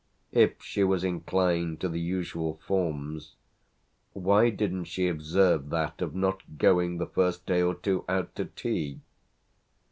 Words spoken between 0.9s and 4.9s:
inclined to the usual forms why didn't